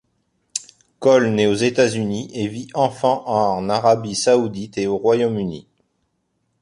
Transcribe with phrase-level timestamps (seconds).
[0.97, 5.67] Cole naît aux États-Unis et vit enfant en Arabie Saoudite et au Royaume-Uni.